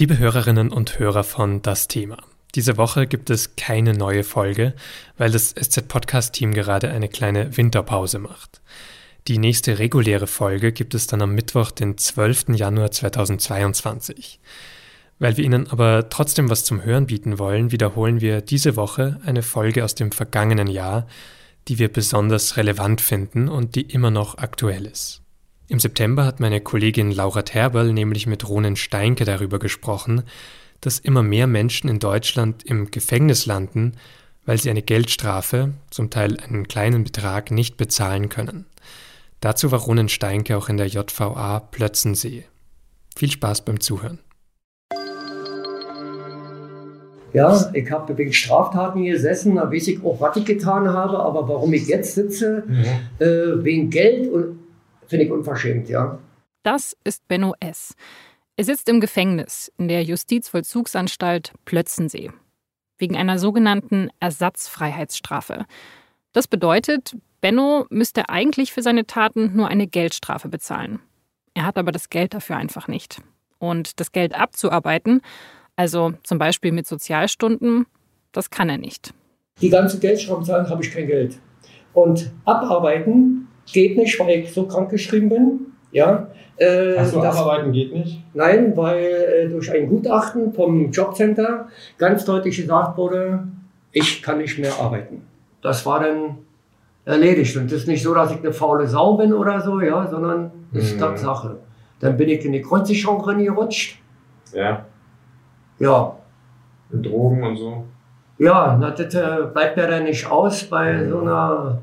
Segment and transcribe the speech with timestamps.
[0.00, 2.18] Liebe Hörerinnen und Hörer von Das Thema.
[2.54, 4.74] Diese Woche gibt es keine neue Folge,
[5.16, 8.60] weil das SZ-Podcast-Team gerade eine kleine Winterpause macht.
[9.26, 12.50] Die nächste reguläre Folge gibt es dann am Mittwoch, den 12.
[12.50, 14.38] Januar 2022.
[15.18, 19.42] Weil wir Ihnen aber trotzdem was zum Hören bieten wollen, wiederholen wir diese Woche eine
[19.42, 21.08] Folge aus dem vergangenen Jahr,
[21.66, 25.22] die wir besonders relevant finden und die immer noch aktuell ist.
[25.70, 30.22] Im September hat meine Kollegin Laura Terberl nämlich mit Ronen Steinke darüber gesprochen,
[30.80, 33.92] dass immer mehr Menschen in Deutschland im Gefängnis landen,
[34.46, 38.64] weil sie eine Geldstrafe, zum Teil einen kleinen Betrag, nicht bezahlen können.
[39.40, 42.44] Dazu war Ronen Steinke auch in der JVA Plötzensee.
[43.14, 44.20] Viel Spaß beim Zuhören.
[47.34, 51.46] Ja, ich habe wegen Straftaten gesessen, da weiß ich auch, was ich getan habe, aber
[51.46, 52.84] warum ich jetzt sitze, mhm.
[53.18, 54.57] äh, wegen Geld und
[55.08, 56.18] Finde ich unverschämt, ja.
[56.62, 57.94] Das ist Benno S.
[58.56, 62.30] Er sitzt im Gefängnis in der Justizvollzugsanstalt Plötzensee
[62.98, 65.64] wegen einer sogenannten Ersatzfreiheitsstrafe.
[66.32, 70.98] Das bedeutet, Benno müsste eigentlich für seine Taten nur eine Geldstrafe bezahlen.
[71.54, 73.22] Er hat aber das Geld dafür einfach nicht.
[73.58, 75.22] Und das Geld abzuarbeiten,
[75.76, 77.86] also zum Beispiel mit Sozialstunden,
[78.32, 79.14] das kann er nicht.
[79.60, 81.38] Die ganze Geldstrafe zahlen habe ich kein Geld.
[81.92, 85.60] Und abarbeiten geht nicht, weil ich so krank geschrieben bin.
[85.90, 88.22] Ja, äh, Achso, abarbeiten geht nicht?
[88.34, 93.44] Nein, weil äh, durch ein Gutachten vom Jobcenter ganz deutlich gesagt wurde,
[93.92, 95.22] ich kann nicht mehr arbeiten.
[95.62, 96.38] Das war dann
[97.04, 97.56] erledigt.
[97.56, 100.50] Und es ist nicht so, dass ich eine faule Sau bin oder so, ja, sondern
[100.72, 101.00] das ist mhm.
[101.00, 101.58] Tatsache.
[102.00, 104.00] Dann bin ich in die Grundsicherung reingerutscht.
[104.52, 104.84] Ja.
[105.78, 106.16] Ja.
[106.90, 107.84] Mit Drogen und so.
[108.38, 111.10] Ja, na, das äh, bleibt ja dann nicht aus bei mhm.
[111.10, 111.78] so einer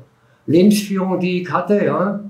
[0.46, 2.20] Lebensführung, die ich hatte, ja.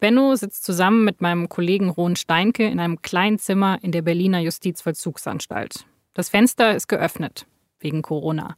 [0.00, 4.40] Benno sitzt zusammen mit meinem Kollegen Ron Steinke in einem kleinen Zimmer in der Berliner
[4.40, 5.86] Justizvollzugsanstalt.
[6.14, 7.46] Das Fenster ist geöffnet,
[7.80, 8.56] wegen Corona.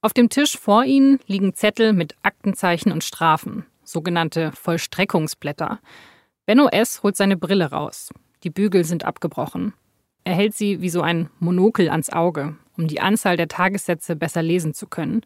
[0.00, 5.80] Auf dem Tisch vor ihnen liegen Zettel mit Aktenzeichen und Strafen, sogenannte Vollstreckungsblätter.
[6.46, 7.02] Benno S.
[7.02, 8.10] holt seine Brille raus.
[8.42, 9.74] Die Bügel sind abgebrochen.
[10.24, 14.42] Er hält sie wie so ein Monokel ans Auge, um die Anzahl der Tagessätze besser
[14.42, 15.22] lesen zu können.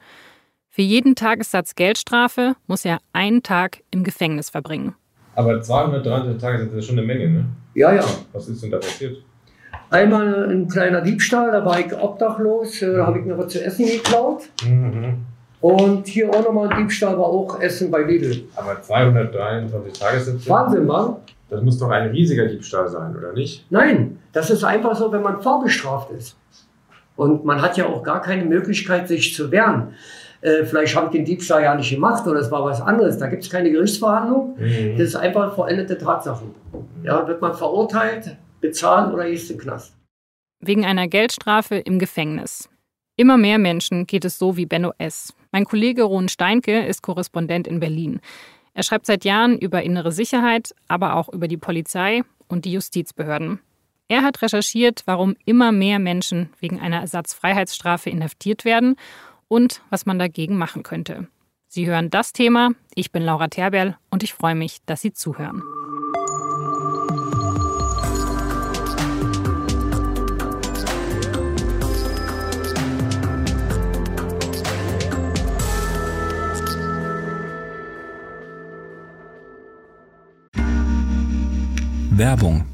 [0.74, 4.96] Für jeden Tagessatz Geldstrafe muss er einen Tag im Gefängnis verbringen.
[5.36, 7.44] Aber 230 Tage sind schon eine Menge, ne?
[7.74, 8.02] Ja, ja.
[8.32, 9.18] Was ist denn da passiert?
[9.90, 13.64] Einmal ein kleiner Diebstahl, da war ich obdachlos, äh, da habe ich mir was zu
[13.64, 14.48] essen geklaut.
[14.66, 15.24] Mhm.
[15.60, 18.42] Und hier auch nochmal ein Diebstahl war auch Essen bei Lidl.
[18.56, 20.50] Aber 223 Tagessätze?
[20.50, 21.18] Wahnsinn, Mann.
[21.50, 23.64] Das muss doch ein riesiger Diebstahl sein, oder nicht?
[23.70, 26.36] Nein, das ist einfach so, wenn man vorbestraft ist.
[27.14, 29.94] Und man hat ja auch gar keine Möglichkeit, sich zu wehren
[30.44, 33.16] äh, vielleicht habe ich den Diebstahl ja nicht gemacht oder es war was anderes.
[33.16, 34.56] Da gibt es keine Gerichtsverhandlung.
[34.58, 34.98] Mhm.
[34.98, 36.54] Das ist einfach vollendete Tatsachen.
[37.02, 39.96] Ja, wird man verurteilt, bezahlen oder ist im Knast.
[40.60, 42.68] Wegen einer Geldstrafe im Gefängnis.
[43.16, 45.32] Immer mehr Menschen geht es so wie Benno S.
[45.50, 48.20] Mein Kollege Ron Steinke ist Korrespondent in Berlin.
[48.74, 53.60] Er schreibt seit Jahren über innere Sicherheit, aber auch über die Polizei und die Justizbehörden.
[54.08, 58.96] Er hat recherchiert, warum immer mehr Menschen wegen einer Ersatzfreiheitsstrafe inhaftiert werden
[59.48, 61.28] und was man dagegen machen könnte.
[61.68, 62.70] Sie hören das Thema.
[62.94, 65.62] Ich bin Laura Terberl und ich freue mich, dass Sie zuhören.
[82.16, 82.73] Werbung.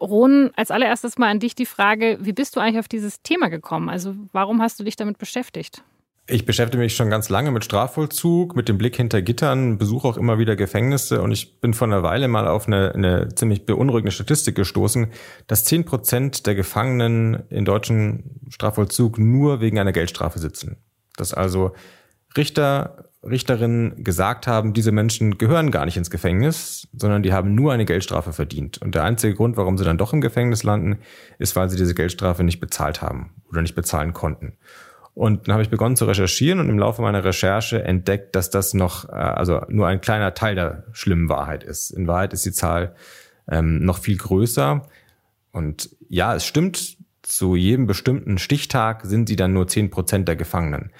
[0.00, 3.48] Ron, als allererstes mal an dich die Frage, wie bist du eigentlich auf dieses Thema
[3.48, 3.88] gekommen?
[3.88, 5.82] Also warum hast du dich damit beschäftigt?
[6.26, 10.16] Ich beschäftige mich schon ganz lange mit Strafvollzug, mit dem Blick hinter Gittern, besuche auch
[10.16, 14.12] immer wieder Gefängnisse und ich bin vor einer Weile mal auf eine, eine ziemlich beunruhigende
[14.12, 15.08] Statistik gestoßen,
[15.48, 20.76] dass zehn Prozent der Gefangenen in deutschen Strafvollzug nur wegen einer Geldstrafe sitzen.
[21.16, 21.72] Dass also
[22.36, 27.72] Richter Richterinnen gesagt haben, diese Menschen gehören gar nicht ins Gefängnis, sondern die haben nur
[27.72, 28.78] eine Geldstrafe verdient.
[28.78, 31.00] Und der einzige Grund, warum sie dann doch im Gefängnis landen,
[31.38, 34.54] ist, weil sie diese Geldstrafe nicht bezahlt haben oder nicht bezahlen konnten.
[35.12, 38.72] Und dann habe ich begonnen zu recherchieren und im Laufe meiner Recherche entdeckt, dass das
[38.72, 41.90] noch, äh, also nur ein kleiner Teil der schlimmen Wahrheit ist.
[41.90, 42.94] In Wahrheit ist die Zahl
[43.48, 44.86] ähm, noch viel größer.
[45.52, 50.36] Und ja, es stimmt, zu jedem bestimmten Stichtag sind sie dann nur zehn Prozent der
[50.36, 50.90] Gefangenen.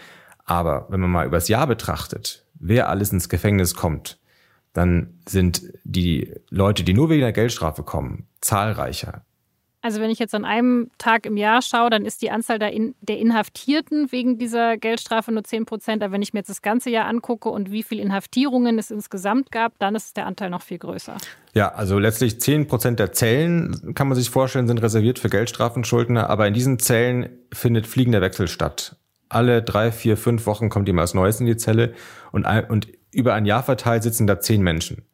[0.51, 4.19] Aber wenn man mal übers Jahr betrachtet, wer alles ins Gefängnis kommt,
[4.73, 9.25] dann sind die Leute, die nur wegen der Geldstrafe kommen, zahlreicher.
[9.81, 12.73] Also wenn ich jetzt an einem Tag im Jahr schaue, dann ist die Anzahl der,
[12.73, 16.03] In der Inhaftierten wegen dieser Geldstrafe nur 10 Prozent.
[16.03, 19.53] Aber wenn ich mir jetzt das ganze Jahr angucke und wie viele Inhaftierungen es insgesamt
[19.53, 21.17] gab, dann ist der Anteil noch viel größer.
[21.55, 26.29] Ja, also letztlich 10 Prozent der Zellen, kann man sich vorstellen, sind reserviert für Geldstrafenschuldner.
[26.29, 28.97] Aber in diesen Zellen findet fliegender Wechsel statt.
[29.31, 31.95] Alle drei, vier, fünf Wochen kommt jemand als Neues in die Zelle
[32.33, 35.07] und, und über ein Jahr verteilt sitzen da zehn Menschen.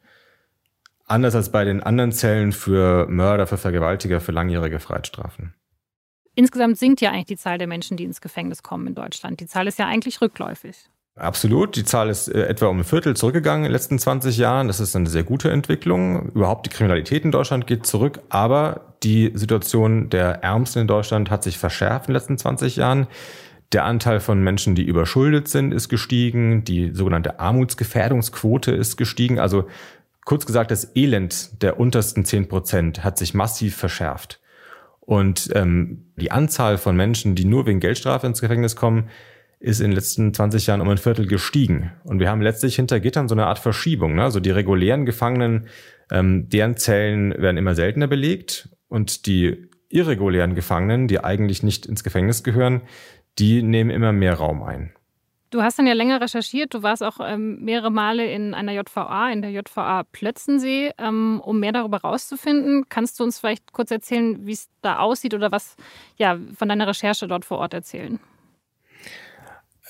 [1.07, 5.55] Anders als bei den anderen Zellen für Mörder, für Vergewaltiger, für langjährige Freiheitsstrafen.
[6.35, 9.41] Insgesamt sinkt ja eigentlich die Zahl der Menschen, die ins Gefängnis kommen in Deutschland.
[9.41, 10.91] Die Zahl ist ja eigentlich rückläufig.
[11.15, 11.77] Absolut.
[11.77, 14.67] Die Zahl ist äh, etwa um ein Viertel zurückgegangen in den letzten 20 Jahren.
[14.67, 16.31] Das ist eine sehr gute Entwicklung.
[16.35, 18.21] Überhaupt die Kriminalität in Deutschland geht zurück.
[18.29, 23.07] Aber die Situation der Ärmsten in Deutschland hat sich verschärft in den letzten 20 Jahren.
[23.73, 26.65] Der Anteil von Menschen, die überschuldet sind, ist gestiegen.
[26.65, 29.39] Die sogenannte Armutsgefährdungsquote ist gestiegen.
[29.39, 29.67] Also
[30.27, 34.41] Kurz gesagt, das Elend der untersten zehn Prozent hat sich massiv verschärft.
[34.99, 39.09] Und ähm, die Anzahl von Menschen, die nur wegen Geldstrafe ins Gefängnis kommen,
[39.61, 41.93] ist in den letzten 20 Jahren um ein Viertel gestiegen.
[42.03, 44.17] Und wir haben letztlich hinter Gittern so eine Art Verschiebung.
[44.17, 44.25] Ne?
[44.25, 45.69] Also die regulären Gefangenen,
[46.11, 52.03] ähm, deren Zellen werden immer seltener belegt und die irregulären Gefangenen, die eigentlich nicht ins
[52.03, 52.83] Gefängnis gehören,
[53.39, 54.93] die nehmen immer mehr Raum ein.
[55.51, 56.75] Du hast dann ja länger recherchiert.
[56.75, 61.61] Du warst auch ähm, mehrere Male in einer JVA, in der JVA Plötzensee, ähm, um
[61.61, 62.89] mehr darüber rauszufinden.
[62.89, 65.77] Kannst du uns vielleicht kurz erzählen, wie es da aussieht oder was
[66.17, 68.19] ja, von deiner Recherche dort vor Ort erzählen?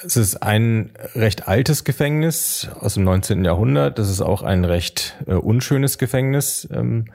[0.02, 3.42] Es ist ein recht altes Gefängnis aus dem 19.
[3.44, 3.98] Jahrhundert.
[3.98, 6.68] Das ist auch ein recht äh, unschönes Gefängnis.
[6.70, 7.06] Ähm,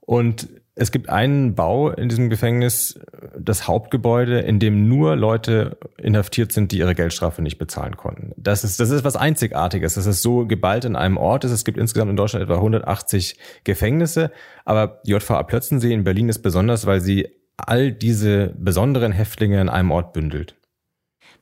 [0.00, 0.48] und
[0.80, 3.00] es gibt einen Bau in diesem Gefängnis,
[3.36, 8.32] das Hauptgebäude, in dem nur Leute inhaftiert sind, die ihre Geldstrafe nicht bezahlen konnten.
[8.36, 9.94] Das ist, das ist was Einzigartiges.
[9.94, 11.42] Das ist so geballt in einem Ort.
[11.44, 14.30] Es gibt insgesamt in Deutschland etwa 180 Gefängnisse.
[14.64, 17.26] Aber JVA Plötzensee in Berlin ist besonders, weil sie
[17.56, 20.54] all diese besonderen Häftlinge in einem Ort bündelt.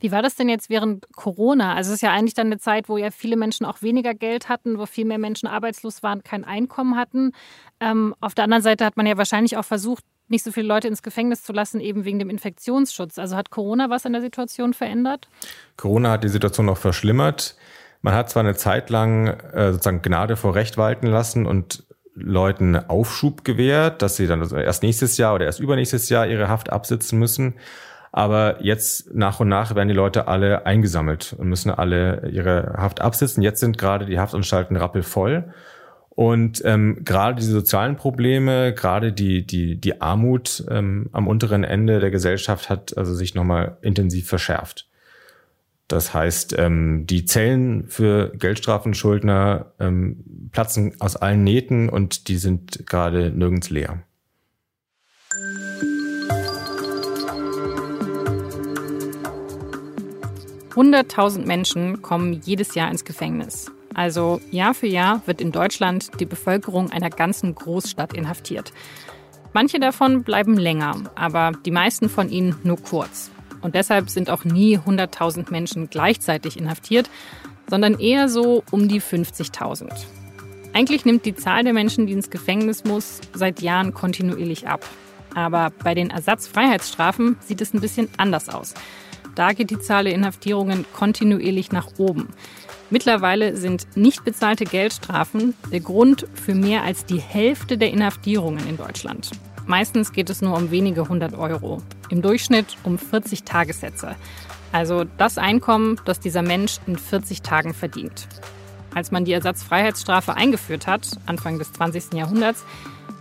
[0.00, 1.74] Wie war das denn jetzt während Corona?
[1.74, 4.48] Also es ist ja eigentlich dann eine Zeit, wo ja viele Menschen auch weniger Geld
[4.48, 7.32] hatten, wo viel mehr Menschen arbeitslos waren, kein Einkommen hatten.
[7.80, 10.88] Ähm, auf der anderen Seite hat man ja wahrscheinlich auch versucht, nicht so viele Leute
[10.88, 13.18] ins Gefängnis zu lassen, eben wegen dem Infektionsschutz.
[13.18, 15.28] Also hat Corona was an der Situation verändert?
[15.76, 17.56] Corona hat die Situation noch verschlimmert.
[18.02, 21.84] Man hat zwar eine Zeit lang äh, sozusagen Gnade vor Recht walten lassen und
[22.14, 26.48] Leuten Aufschub gewährt, dass sie dann also erst nächstes Jahr oder erst übernächstes Jahr ihre
[26.48, 27.54] Haft absitzen müssen.
[28.16, 33.02] Aber jetzt nach und nach werden die Leute alle eingesammelt und müssen alle ihre Haft
[33.02, 33.42] absitzen.
[33.42, 35.52] Jetzt sind gerade die Haftanstalten rappelvoll.
[36.08, 42.00] Und ähm, gerade diese sozialen Probleme, gerade die, die, die Armut ähm, am unteren Ende
[42.00, 44.88] der Gesellschaft hat also sich nochmal intensiv verschärft.
[45.86, 52.86] Das heißt, ähm, die Zellen für Geldstrafenschuldner ähm, platzen aus allen Nähten und die sind
[52.86, 54.02] gerade nirgends leer.
[60.76, 63.72] 100.000 Menschen kommen jedes Jahr ins Gefängnis.
[63.94, 68.74] Also Jahr für Jahr wird in Deutschland die Bevölkerung einer ganzen Großstadt inhaftiert.
[69.54, 73.30] Manche davon bleiben länger, aber die meisten von ihnen nur kurz.
[73.62, 77.08] Und deshalb sind auch nie 100.000 Menschen gleichzeitig inhaftiert,
[77.70, 79.88] sondern eher so um die 50.000.
[80.74, 84.84] Eigentlich nimmt die Zahl der Menschen, die ins Gefängnis muss, seit Jahren kontinuierlich ab.
[85.34, 88.74] Aber bei den Ersatzfreiheitsstrafen sieht es ein bisschen anders aus.
[89.36, 92.30] Da geht die Zahl der Inhaftierungen kontinuierlich nach oben.
[92.88, 98.78] Mittlerweile sind nicht bezahlte Geldstrafen der Grund für mehr als die Hälfte der Inhaftierungen in
[98.78, 99.30] Deutschland.
[99.66, 101.82] Meistens geht es nur um wenige hundert Euro.
[102.08, 104.16] Im Durchschnitt um 40 Tagessätze.
[104.72, 108.28] Also das Einkommen, das dieser Mensch in 40 Tagen verdient.
[108.94, 112.14] Als man die Ersatzfreiheitsstrafe eingeführt hat, Anfang des 20.
[112.14, 112.64] Jahrhunderts,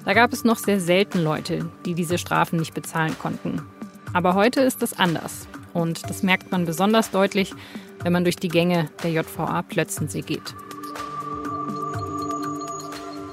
[0.06, 3.64] da gab es noch sehr selten Leute, die diese Strafen nicht bezahlen konnten.
[4.14, 5.48] Aber heute ist es anders.
[5.76, 7.54] Und das merkt man besonders deutlich,
[8.02, 10.56] wenn man durch die Gänge der JVA Plötzensee geht.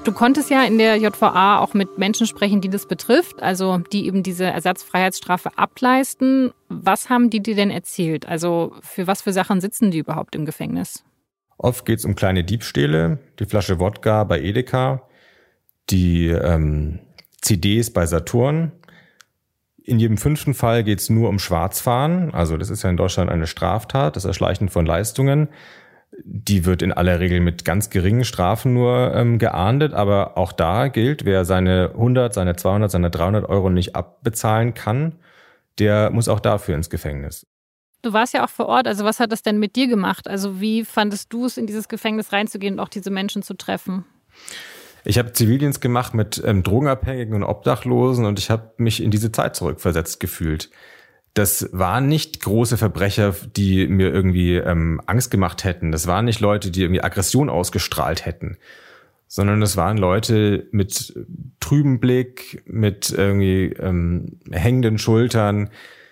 [0.03, 4.05] Du konntest ja in der JVA auch mit Menschen sprechen, die das betrifft, also die
[4.05, 6.51] eben diese Ersatzfreiheitsstrafe ableisten.
[6.67, 8.27] Was haben die dir denn erzählt?
[8.27, 11.05] Also für was für Sachen sitzen die überhaupt im Gefängnis?
[11.57, 15.07] Oft geht es um kleine Diebstähle, die Flasche Wodka bei Edeka,
[15.89, 16.99] die ähm,
[17.41, 18.73] CDs bei Saturn
[19.83, 22.33] in jedem fünften Fall geht es nur um Schwarzfahren.
[22.33, 25.49] Also das ist ja in Deutschland eine Straftat, das Erschleichen von Leistungen.
[26.23, 30.87] Die wird in aller Regel mit ganz geringen Strafen nur ähm, geahndet, aber auch da
[30.87, 35.15] gilt, wer seine 100, seine 200, seine 300 Euro nicht abbezahlen kann,
[35.79, 37.47] der muss auch dafür ins Gefängnis.
[38.03, 40.27] Du warst ja auch vor Ort, also was hat das denn mit dir gemacht?
[40.27, 44.05] Also wie fandest du es, in dieses Gefängnis reinzugehen und auch diese Menschen zu treffen?
[45.05, 49.31] Ich habe Zivildienst gemacht mit ähm, Drogenabhängigen und Obdachlosen und ich habe mich in diese
[49.31, 50.69] Zeit zurückversetzt gefühlt.
[51.33, 55.91] Das waren nicht große Verbrecher, die mir irgendwie ähm, Angst gemacht hätten.
[55.91, 58.57] Das waren nicht Leute, die irgendwie Aggression ausgestrahlt hätten,
[59.27, 61.13] sondern das waren Leute mit
[61.59, 65.69] trüben Blick, mit irgendwie ähm, hängenden Schultern,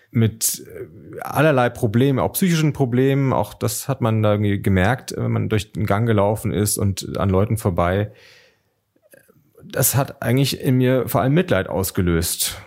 [0.10, 3.32] mit äh, allerlei Problemen, auch psychischen Problemen.
[3.32, 7.16] Auch das hat man da irgendwie gemerkt, wenn man durch den Gang gelaufen ist und
[7.18, 8.12] an Leuten vorbei
[9.66, 12.58] das hat eigentlich in mir vor allem Mitleid ausgelöst.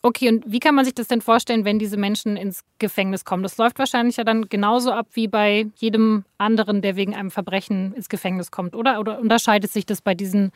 [0.00, 3.42] Okay, und wie kann man sich das denn vorstellen, wenn diese Menschen ins Gefängnis kommen?
[3.42, 7.92] Das läuft wahrscheinlich ja dann genauso ab wie bei jedem anderen, der wegen einem Verbrechen
[7.94, 9.00] ins Gefängnis kommt, oder?
[9.00, 10.52] Oder unterscheidet sich das bei diesen,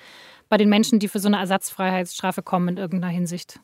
[0.48, 3.58] bei den Menschen, die für so eine Ersatzfreiheitsstrafe kommen in irgendeiner Hinsicht?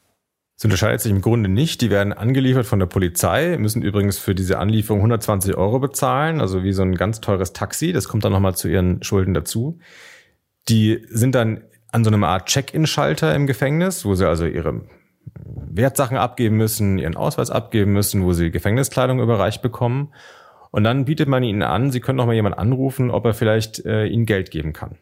[0.56, 1.80] Es unterscheidet sich im Grunde nicht.
[1.80, 6.64] Die werden angeliefert von der Polizei, müssen übrigens für diese Anlieferung 120 Euro bezahlen, also
[6.64, 7.92] wie so ein ganz teures Taxi.
[7.92, 9.78] Das kommt dann nochmal zu ihren Schulden dazu.
[10.68, 14.82] Die sind dann an so einem Art Check-in-Schalter im Gefängnis, wo sie also ihre
[15.70, 20.12] Wertsachen abgeben müssen, ihren Ausweis abgeben müssen, wo sie Gefängniskleidung überreicht bekommen.
[20.70, 23.84] Und dann bietet man ihnen an, sie können noch mal jemand anrufen, ob er vielleicht
[23.86, 24.98] äh, ihnen Geld geben kann.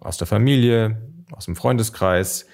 [0.00, 1.00] Aus der Familie,
[1.32, 2.46] aus dem Freundeskreis.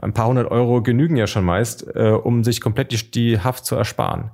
[0.00, 3.66] Ein paar hundert Euro genügen ja schon meist, äh, um sich komplett die, die Haft
[3.66, 4.30] zu ersparen.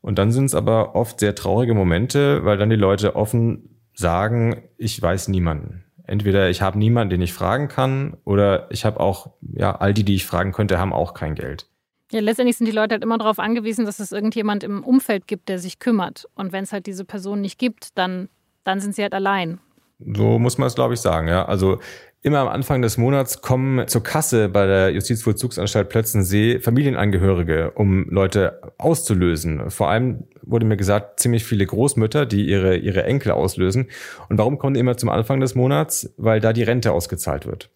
[0.00, 4.62] Und dann sind es aber oft sehr traurige Momente, weil dann die Leute offen sagen,
[4.76, 9.32] ich weiß niemanden entweder ich habe niemanden, den ich fragen kann, oder ich habe auch,
[9.52, 11.66] ja, all die, die ich fragen könnte, haben auch kein Geld.
[12.12, 15.48] Ja, letztendlich sind die Leute halt immer darauf angewiesen, dass es irgendjemand im Umfeld gibt,
[15.48, 16.26] der sich kümmert.
[16.36, 18.28] Und wenn es halt diese Person nicht gibt, dann,
[18.62, 19.58] dann sind sie halt allein.
[19.98, 21.44] So muss man es, glaube ich, sagen, ja.
[21.46, 21.80] Also
[22.26, 28.60] Immer am Anfang des Monats kommen zur Kasse bei der Justizvollzugsanstalt Plötzensee Familienangehörige, um Leute
[28.78, 29.70] auszulösen.
[29.70, 33.90] Vor allem wurde mir gesagt, ziemlich viele Großmütter, die ihre, ihre Enkel auslösen.
[34.28, 36.12] Und warum kommen die immer zum Anfang des Monats?
[36.16, 37.70] Weil da die Rente ausgezahlt wird.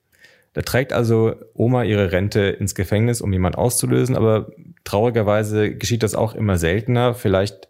[0.52, 4.50] Da trägt also Oma ihre Rente ins Gefängnis, um jemand auszulösen, aber
[4.82, 7.14] traurigerweise geschieht das auch immer seltener.
[7.14, 7.68] Vielleicht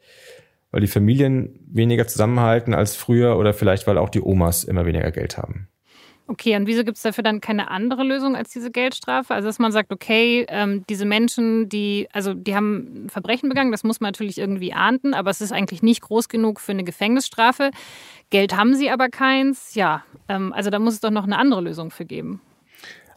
[0.71, 5.11] weil die Familien weniger zusammenhalten als früher oder vielleicht weil auch die Omas immer weniger
[5.11, 5.69] Geld haben.
[6.31, 9.35] Okay, und wieso gibt es dafür dann keine andere Lösung als diese Geldstrafe?
[9.35, 13.83] Also dass man sagt, okay, ähm, diese Menschen, die, also die haben Verbrechen begangen, das
[13.83, 17.73] muss man natürlich irgendwie ahnden, aber es ist eigentlich nicht groß genug für eine Gefängnisstrafe.
[18.31, 19.75] Geld haben sie aber keins.
[19.75, 22.41] Ja, ähm, also da muss es doch noch eine andere Lösung für geben.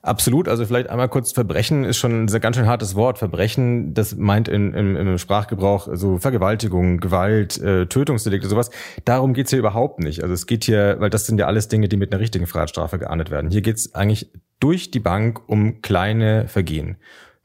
[0.06, 3.18] Absolut, also vielleicht einmal kurz Verbrechen ist schon ein ganz schön hartes Wort.
[3.18, 8.70] Verbrechen, das meint in, im, im Sprachgebrauch so Vergewaltigung, Gewalt, äh, Tötungsdelikte, sowas.
[9.06, 10.22] Darum geht's hier überhaupt nicht.
[10.22, 13.00] Also es geht hier, weil das sind ja alles Dinge, die mit einer richtigen Freiheitsstrafe
[13.00, 13.50] geahndet werden.
[13.50, 14.30] Hier geht's eigentlich
[14.60, 16.98] durch die Bank um kleine Vergehen.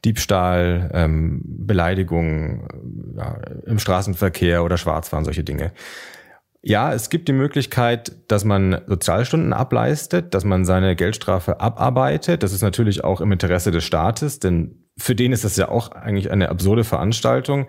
[0.03, 2.67] Diebstahl, ähm, Beleidigung
[3.15, 3.37] ja,
[3.67, 5.71] im Straßenverkehr oder Schwarzfahren, solche Dinge.
[6.61, 12.43] Ja, es gibt die Möglichkeit, dass man Sozialstunden ableistet, dass man seine Geldstrafe abarbeitet.
[12.43, 15.91] Das ist natürlich auch im Interesse des Staates, denn für den ist das ja auch
[15.91, 17.67] eigentlich eine absurde Veranstaltung.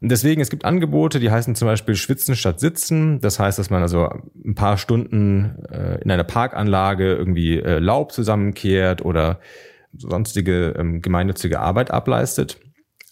[0.00, 3.20] Deswegen, es gibt Angebote, die heißen zum Beispiel Schwitzen statt Sitzen.
[3.20, 4.08] Das heißt, dass man also
[4.44, 9.38] ein paar Stunden äh, in einer Parkanlage irgendwie äh, Laub zusammenkehrt oder
[9.96, 12.58] sonstige ähm, gemeinnützige Arbeit ableistet.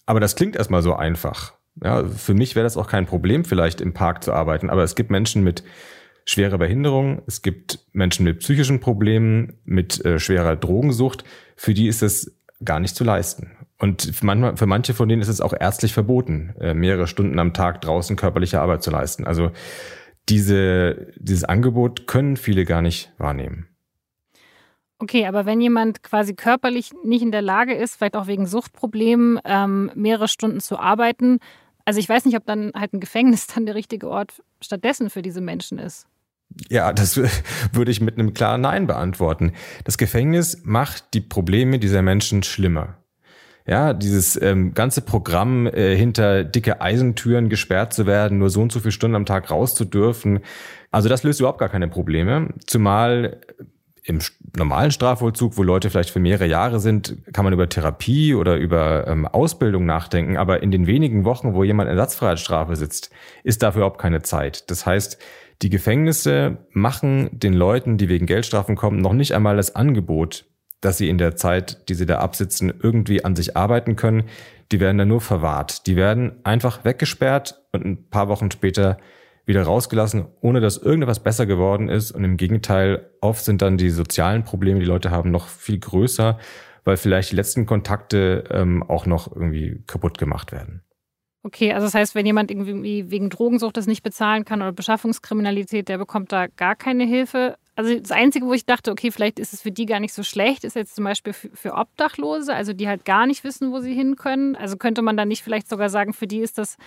[0.05, 1.53] Aber das klingt erstmal so einfach.
[1.83, 4.95] Ja, für mich wäre das auch kein Problem, vielleicht im Park zu arbeiten, aber es
[4.95, 5.63] gibt Menschen mit
[6.25, 11.23] schwerer Behinderung, es gibt Menschen mit psychischen Problemen, mit äh, schwerer Drogensucht,
[11.55, 13.51] für die ist es gar nicht zu leisten.
[13.79, 17.39] Und für, manchmal, für manche von denen ist es auch ärztlich verboten, äh, mehrere Stunden
[17.39, 19.25] am Tag draußen körperliche Arbeit zu leisten.
[19.25, 19.51] Also
[20.29, 23.67] diese, dieses Angebot können viele gar nicht wahrnehmen.
[24.99, 29.39] Okay, aber wenn jemand quasi körperlich nicht in der Lage ist, vielleicht auch wegen Suchtproblemen,
[29.45, 31.39] ähm, mehrere Stunden zu arbeiten,
[31.85, 35.21] also ich weiß nicht, ob dann halt ein Gefängnis dann der richtige Ort stattdessen für
[35.21, 36.07] diese Menschen ist.
[36.69, 37.17] Ja, das
[37.71, 39.53] würde ich mit einem klaren Nein beantworten.
[39.83, 42.97] Das Gefängnis macht die Probleme dieser Menschen schlimmer.
[43.67, 48.71] Ja, dieses ähm, ganze Programm äh, hinter dicke Eisentüren gesperrt zu werden, nur so und
[48.71, 50.39] so viele Stunden am Tag raus zu dürfen,
[50.91, 52.49] also das löst überhaupt gar keine Probleme.
[52.67, 53.39] Zumal
[54.03, 54.19] im
[54.57, 59.07] normalen Strafvollzug, wo Leute vielleicht für mehrere Jahre sind, kann man über Therapie oder über
[59.07, 60.37] ähm, Ausbildung nachdenken.
[60.37, 63.11] Aber in den wenigen Wochen, wo jemand Ersatzfreiheitsstrafe sitzt,
[63.43, 64.69] ist dafür überhaupt keine Zeit.
[64.71, 65.19] Das heißt,
[65.61, 70.45] die Gefängnisse machen den Leuten, die wegen Geldstrafen kommen, noch nicht einmal das Angebot,
[70.81, 74.23] dass sie in der Zeit, die sie da absitzen, irgendwie an sich arbeiten können.
[74.71, 75.85] Die werden dann nur verwahrt.
[75.85, 78.97] Die werden einfach weggesperrt und ein paar Wochen später
[79.51, 82.11] wieder rausgelassen, ohne dass irgendetwas besser geworden ist.
[82.11, 86.39] Und im Gegenteil, oft sind dann die sozialen Probleme, die Leute haben, noch viel größer,
[86.83, 90.81] weil vielleicht die letzten Kontakte ähm, auch noch irgendwie kaputt gemacht werden.
[91.43, 95.89] Okay, also das heißt, wenn jemand irgendwie wegen Drogensucht das nicht bezahlen kann oder Beschaffungskriminalität,
[95.89, 97.57] der bekommt da gar keine Hilfe.
[97.75, 100.21] Also das Einzige, wo ich dachte, okay, vielleicht ist es für die gar nicht so
[100.21, 103.93] schlecht, ist jetzt zum Beispiel für, Obdachlose, also die halt gar nicht wissen, wo sie
[103.93, 104.55] hin können.
[104.55, 106.77] Also könnte man dann nicht vielleicht sogar sagen, für die ist das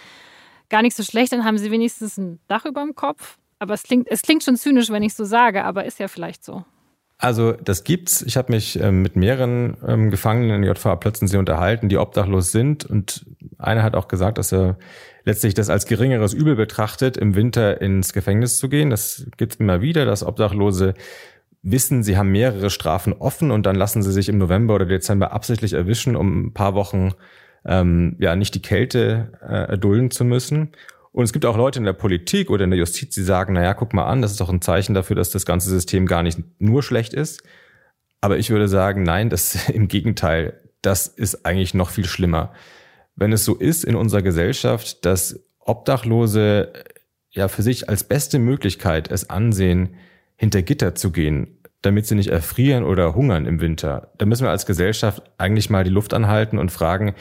[0.68, 3.38] gar nicht so schlecht, dann haben sie wenigstens ein Dach über dem Kopf.
[3.58, 6.44] Aber es klingt, es klingt schon zynisch, wenn ich so sage, aber ist ja vielleicht
[6.44, 6.64] so.
[7.18, 8.22] Also das gibt's.
[8.22, 12.84] Ich habe mich ähm, mit mehreren ähm, Gefangenen in JVA Plötzensee unterhalten, die obdachlos sind.
[12.84, 13.24] Und
[13.56, 14.76] einer hat auch gesagt, dass er
[15.24, 18.90] letztlich das als geringeres Übel betrachtet, im Winter ins Gefängnis zu gehen.
[18.90, 20.94] Das gibt's immer wieder, dass Obdachlose
[21.62, 25.32] wissen, sie haben mehrere Strafen offen und dann lassen sie sich im November oder Dezember
[25.32, 27.14] absichtlich erwischen, um ein paar Wochen
[27.64, 30.72] ähm, ja nicht die Kälte äh, erdulden zu müssen.
[31.12, 33.74] Und es gibt auch Leute in der Politik oder in der Justiz, die sagen, naja,
[33.74, 36.38] guck mal an, das ist doch ein Zeichen dafür, dass das ganze System gar nicht
[36.58, 37.42] nur schlecht ist.
[38.20, 42.52] Aber ich würde sagen, nein, das im Gegenteil, das ist eigentlich noch viel schlimmer.
[43.16, 46.72] Wenn es so ist in unserer Gesellschaft, dass Obdachlose
[47.30, 49.96] ja für sich als beste Möglichkeit es ansehen,
[50.36, 54.50] hinter Gitter zu gehen, damit sie nicht erfrieren oder hungern im Winter, dann müssen wir
[54.50, 57.14] als Gesellschaft eigentlich mal die Luft anhalten und fragen,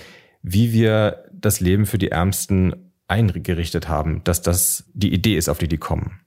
[0.44, 5.58] wie wir das Leben für die Ärmsten eingerichtet haben, dass das die Idee ist, auf
[5.58, 6.20] die die kommen.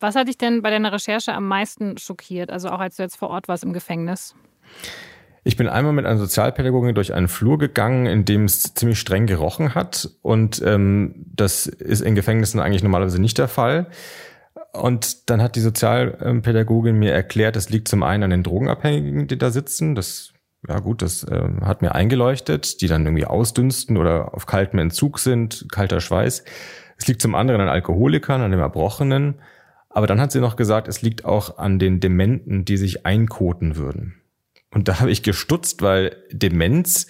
[0.00, 3.16] Was hat dich denn bei deiner Recherche am meisten schockiert, also auch als du jetzt
[3.16, 4.34] vor Ort warst im Gefängnis?
[5.44, 9.26] Ich bin einmal mit einer Sozialpädagogin durch einen Flur gegangen, in dem es ziemlich streng
[9.26, 10.10] gerochen hat.
[10.22, 13.88] Und ähm, das ist in Gefängnissen eigentlich normalerweise nicht der Fall.
[14.72, 19.38] Und dann hat die Sozialpädagogin mir erklärt, das liegt zum einen an den Drogenabhängigen, die
[19.38, 19.94] da sitzen.
[19.94, 20.32] Das
[20.68, 25.18] ja gut, das äh, hat mir eingeleuchtet, die dann irgendwie ausdünsten oder auf kaltem Entzug
[25.18, 26.44] sind, kalter Schweiß.
[26.98, 29.36] Es liegt zum anderen an Alkoholikern, an dem Erbrochenen.
[29.88, 33.76] Aber dann hat sie noch gesagt, es liegt auch an den Dementen, die sich einkoten
[33.76, 34.20] würden.
[34.72, 37.06] Und da habe ich gestutzt, weil Demenz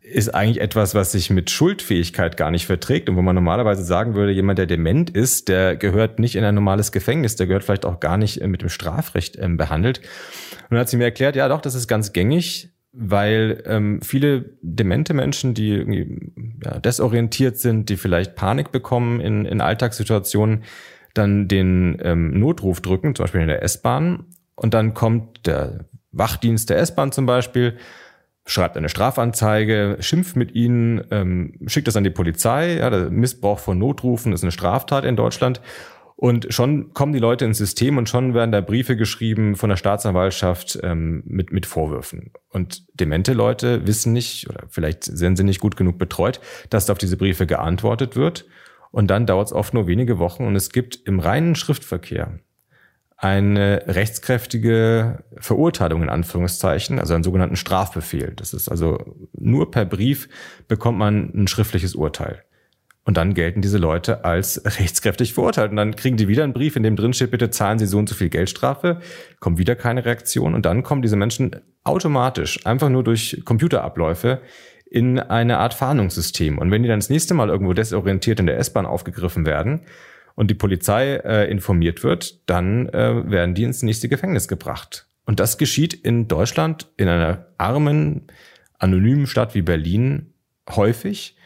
[0.00, 4.14] ist eigentlich etwas, was sich mit Schuldfähigkeit gar nicht verträgt und wo man normalerweise sagen
[4.14, 7.86] würde, jemand, der dement ist, der gehört nicht in ein normales Gefängnis, der gehört vielleicht
[7.86, 9.98] auch gar nicht äh, mit dem Strafrecht ähm, behandelt.
[9.98, 14.56] Und dann hat sie mir erklärt, ja doch, das ist ganz gängig weil ähm, viele
[14.62, 16.32] demente Menschen, die irgendwie
[16.64, 20.64] ja, desorientiert sind, die vielleicht Panik bekommen in, in Alltagssituationen,
[21.12, 24.24] dann den ähm, Notruf drücken, zum Beispiel in der S-Bahn,
[24.56, 27.76] und dann kommt der Wachdienst der S-Bahn zum Beispiel,
[28.46, 32.76] schreibt eine Strafanzeige, schimpft mit ihnen, ähm, schickt das an die Polizei.
[32.76, 35.60] Ja, der Missbrauch von Notrufen ist eine Straftat in Deutschland.
[36.24, 39.76] Und schon kommen die Leute ins System und schon werden da Briefe geschrieben von der
[39.76, 42.30] Staatsanwaltschaft ähm, mit, mit Vorwürfen.
[42.48, 46.96] Und demente Leute wissen nicht, oder vielleicht sind sie nicht gut genug betreut, dass auf
[46.96, 48.46] diese Briefe geantwortet wird.
[48.90, 52.38] Und dann dauert es oft nur wenige Wochen und es gibt im reinen Schriftverkehr
[53.18, 58.32] eine rechtskräftige Verurteilung in Anführungszeichen, also einen sogenannten Strafbefehl.
[58.34, 60.30] Das ist also nur per Brief
[60.68, 62.44] bekommt man ein schriftliches Urteil.
[63.04, 65.70] Und dann gelten diese Leute als rechtskräftig verurteilt.
[65.70, 67.98] Und dann kriegen die wieder einen Brief, in dem drin steht, bitte zahlen Sie so
[67.98, 69.00] und so viel Geldstrafe.
[69.40, 70.54] Kommt wieder keine Reaktion.
[70.54, 74.40] Und dann kommen diese Menschen automatisch, einfach nur durch Computerabläufe,
[74.86, 76.56] in eine Art Fahndungssystem.
[76.56, 79.82] Und wenn die dann das nächste Mal irgendwo desorientiert in der S-Bahn aufgegriffen werden
[80.34, 85.08] und die Polizei äh, informiert wird, dann äh, werden die ins nächste Gefängnis gebracht.
[85.26, 88.28] Und das geschieht in Deutschland, in einer armen,
[88.78, 90.32] anonymen Stadt wie Berlin
[90.70, 91.36] häufig.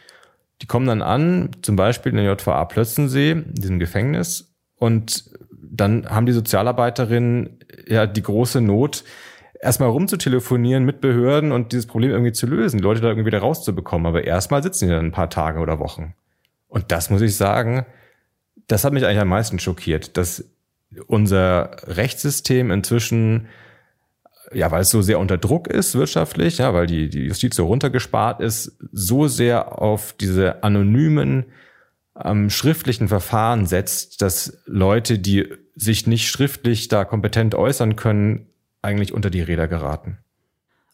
[0.61, 6.09] Die kommen dann an, zum Beispiel in der JVA Plötzensee, in diesem Gefängnis, und dann
[6.09, 9.03] haben die Sozialarbeiterinnen ja die große Not,
[9.61, 13.39] erstmal rumzutelefonieren mit Behörden und dieses Problem irgendwie zu lösen, die Leute da irgendwie wieder
[13.39, 14.07] rauszubekommen.
[14.07, 16.15] Aber erstmal sitzen die dann ein paar Tage oder Wochen.
[16.67, 17.85] Und das muss ich sagen,
[18.67, 20.45] das hat mich eigentlich am meisten schockiert, dass
[21.07, 23.47] unser Rechtssystem inzwischen
[24.53, 27.65] ja, weil es so sehr unter Druck ist wirtschaftlich, ja, weil die, die Justiz so
[27.65, 31.45] runtergespart ist, so sehr auf diese anonymen
[32.21, 38.47] ähm, schriftlichen Verfahren setzt, dass Leute, die sich nicht schriftlich da kompetent äußern können,
[38.81, 40.17] eigentlich unter die Räder geraten.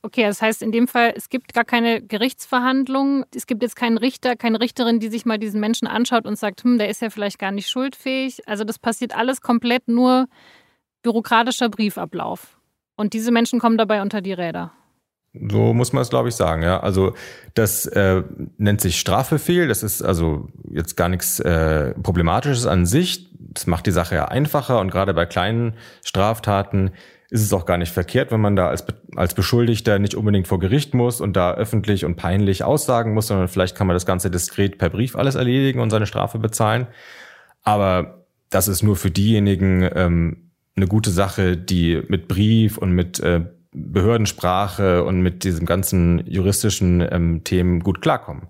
[0.02, 3.26] Okay, das heißt in dem Fall, es gibt gar keine Gerichtsverhandlung.
[3.34, 6.63] Es gibt jetzt keinen Richter, keine Richterin, die sich mal diesen Menschen anschaut und sagt,
[6.63, 8.48] hm, der ist ja vielleicht gar nicht schuldfähig.
[8.48, 10.28] Also das passiert alles komplett nur
[11.02, 12.55] bürokratischer Briefablauf.
[12.95, 14.71] Und diese Menschen kommen dabei unter die Räder.
[15.49, 16.63] So muss man es, glaube ich, sagen.
[16.63, 17.13] Ja, also
[17.53, 18.23] das äh,
[18.58, 19.67] nennt sich Strafbefehl.
[19.67, 23.29] Das ist also jetzt gar nichts äh, Problematisches an sich.
[23.38, 26.91] Das macht die Sache ja einfacher und gerade bei kleinen Straftaten
[27.29, 30.60] ist es auch gar nicht verkehrt, wenn man da als als Beschuldigter nicht unbedingt vor
[30.60, 34.29] Gericht muss und da öffentlich und peinlich aussagen muss, sondern vielleicht kann man das Ganze
[34.29, 36.88] diskret per Brief alles erledigen und seine Strafe bezahlen.
[37.63, 40.44] Aber das ist nur für diejenigen ähm,
[40.75, 47.05] eine gute Sache, die mit Brief und mit äh, Behördensprache und mit diesem ganzen juristischen
[47.09, 48.47] ähm, Themen gut klarkommen.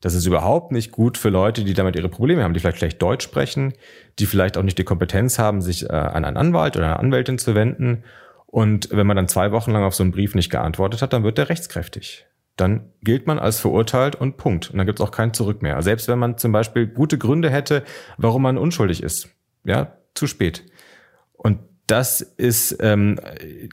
[0.00, 3.02] Das ist überhaupt nicht gut für Leute, die damit ihre Probleme haben, die vielleicht schlecht
[3.02, 3.72] Deutsch sprechen,
[4.18, 7.38] die vielleicht auch nicht die Kompetenz haben, sich äh, an einen Anwalt oder eine Anwältin
[7.38, 8.04] zu wenden.
[8.46, 11.24] Und wenn man dann zwei Wochen lang auf so einen Brief nicht geantwortet hat, dann
[11.24, 12.26] wird der rechtskräftig.
[12.56, 14.70] Dann gilt man als verurteilt und Punkt.
[14.70, 15.82] Und dann gibt es auch kein Zurück mehr.
[15.82, 17.82] Selbst wenn man zum Beispiel gute Gründe hätte,
[18.16, 19.28] warum man unschuldig ist.
[19.64, 20.64] Ja, zu spät.
[21.38, 23.18] Und das ist ähm,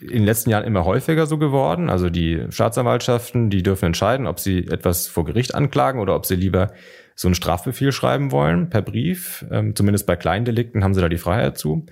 [0.02, 1.90] in den letzten Jahren immer häufiger so geworden.
[1.90, 6.38] Also die Staatsanwaltschaften, die dürfen entscheiden, ob sie etwas vor Gericht anklagen oder ob sie
[6.38, 6.72] lieber
[7.16, 9.46] so einen Strafbefehl schreiben wollen per Brief.
[9.52, 11.86] Ähm, zumindest bei kleinen Delikten haben sie da die Freiheit zu.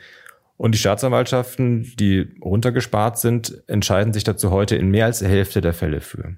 [0.56, 5.60] Und die Staatsanwaltschaften, die runtergespart sind, entscheiden sich dazu heute in mehr als der Hälfte
[5.60, 6.36] der Fälle für.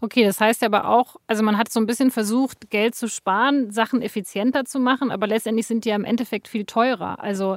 [0.00, 3.70] Okay, das heißt aber auch, also man hat so ein bisschen versucht, Geld zu sparen,
[3.70, 7.22] Sachen effizienter zu machen, aber letztendlich sind die ja im Endeffekt viel teurer.
[7.22, 7.56] Also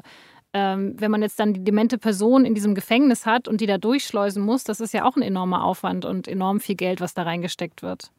[0.53, 3.77] ähm, wenn man jetzt dann die demente Person in diesem Gefängnis hat und die da
[3.77, 7.23] durchschleusen muss, das ist ja auch ein enormer Aufwand und enorm viel Geld, was da
[7.23, 8.11] reingesteckt wird.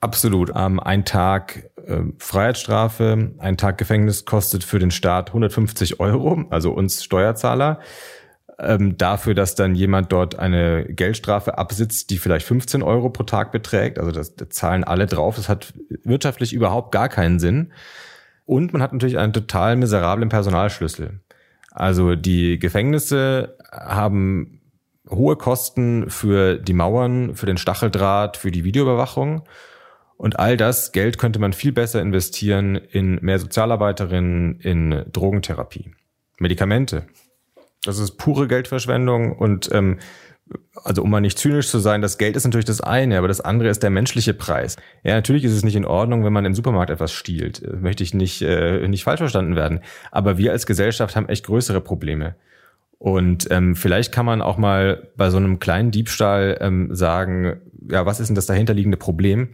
[0.00, 0.52] Absolut.
[0.54, 6.72] Ähm, ein Tag äh, Freiheitsstrafe, ein Tag Gefängnis kostet für den Staat 150 Euro, also
[6.72, 7.80] uns Steuerzahler.
[8.60, 13.52] Ähm, dafür, dass dann jemand dort eine Geldstrafe absitzt, die vielleicht 15 Euro pro Tag
[13.52, 13.98] beträgt.
[13.98, 15.36] Also das, das zahlen alle drauf.
[15.36, 17.72] Das hat wirtschaftlich überhaupt gar keinen Sinn.
[18.46, 21.20] Und man hat natürlich einen total miserablen Personalschlüssel.
[21.78, 24.60] Also die Gefängnisse haben
[25.08, 29.42] hohe Kosten für die Mauern, für den Stacheldraht, für die Videoüberwachung.
[30.16, 35.92] Und all das Geld könnte man viel besser investieren in mehr Sozialarbeiterinnen, in Drogentherapie,
[36.40, 37.06] Medikamente.
[37.84, 39.98] Das ist pure Geldverschwendung und ähm,
[40.84, 43.40] also um mal nicht zynisch zu sein, das Geld ist natürlich das eine, aber das
[43.40, 44.76] andere ist der menschliche Preis.
[45.02, 47.62] Ja, natürlich ist es nicht in Ordnung, wenn man im Supermarkt etwas stiehlt.
[47.64, 49.80] Das möchte ich nicht, äh, nicht falsch verstanden werden.
[50.10, 52.36] Aber wir als Gesellschaft haben echt größere Probleme.
[52.98, 58.06] Und ähm, vielleicht kann man auch mal bei so einem kleinen Diebstahl ähm, sagen, ja,
[58.06, 59.50] was ist denn das dahinterliegende Problem?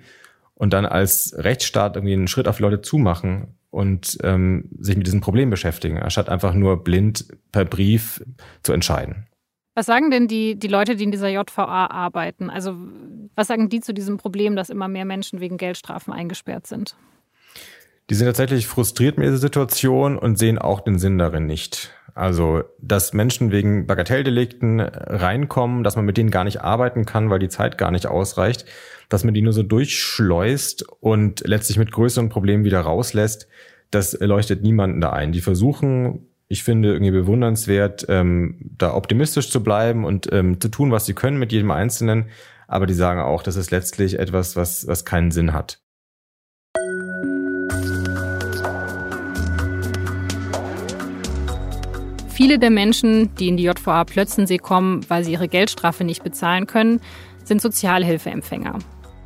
[0.54, 5.20] Und dann als Rechtsstaat irgendwie einen Schritt auf Leute zumachen und ähm, sich mit diesem
[5.20, 8.24] Problem beschäftigen, anstatt einfach nur blind per Brief
[8.62, 9.26] zu entscheiden.
[9.74, 12.48] Was sagen denn die, die Leute, die in dieser JVA arbeiten?
[12.48, 12.76] Also
[13.34, 16.96] was sagen die zu diesem Problem, dass immer mehr Menschen wegen Geldstrafen eingesperrt sind?
[18.10, 21.90] Die sind tatsächlich frustriert mit dieser Situation und sehen auch den Sinn darin nicht.
[22.14, 27.40] Also, dass Menschen wegen Bagatelldelikten reinkommen, dass man mit denen gar nicht arbeiten kann, weil
[27.40, 28.66] die Zeit gar nicht ausreicht,
[29.08, 33.48] dass man die nur so durchschleust und letztlich mit größeren Problemen wieder rauslässt,
[33.90, 35.32] das leuchtet niemanden da ein.
[35.32, 40.90] Die versuchen ich finde irgendwie bewundernswert, ähm, da optimistisch zu bleiben und ähm, zu tun,
[40.90, 42.26] was sie können mit jedem Einzelnen.
[42.68, 45.80] Aber die sagen auch, das ist letztlich etwas, was, was keinen Sinn hat.
[52.28, 56.66] Viele der Menschen, die in die JVA Plötzensee kommen, weil sie ihre Geldstrafe nicht bezahlen
[56.66, 57.00] können,
[57.44, 58.80] sind Sozialhilfeempfänger.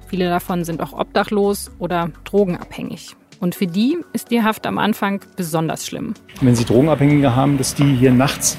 [0.09, 3.18] Viele davon sind auch obdachlos oder drogenabhängig.
[3.41, 6.15] Und für die ist die Haft am Anfang besonders schlimm.
[6.41, 8.59] Wenn sie Drogenabhängige haben, dass die hier nachts,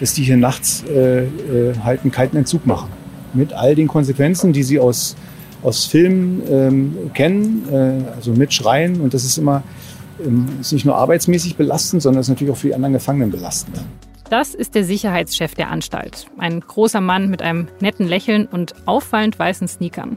[0.00, 2.88] dass die hier nachts äh, äh, halt einen kalten Entzug machen.
[3.34, 5.16] Mit all den Konsequenzen, die sie aus,
[5.62, 9.00] aus Filmen ähm, kennen, äh, also mit Schreien.
[9.00, 9.62] Und das ist immer
[10.24, 13.80] ähm, ist nicht nur arbeitsmäßig belastend, sondern ist natürlich auch für die anderen Gefangenen belastend.
[14.30, 16.26] Das ist der Sicherheitschef der Anstalt.
[16.38, 20.16] Ein großer Mann mit einem netten Lächeln und auffallend weißen Sneakern.